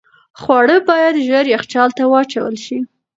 [0.39, 2.77] خواړه باید ژر یخچال ته واچول شي.